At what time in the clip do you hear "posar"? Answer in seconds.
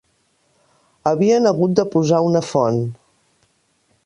1.97-2.25